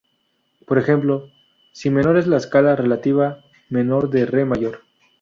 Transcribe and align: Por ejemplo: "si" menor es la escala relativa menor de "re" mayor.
Por 0.65 0.79
ejemplo: 0.79 1.29
"si" 1.73 1.91
menor 1.91 2.17
es 2.17 2.25
la 2.25 2.37
escala 2.37 2.75
relativa 2.75 3.43
menor 3.69 4.09
de 4.09 4.25
"re" 4.25 4.45
mayor. 4.45 4.81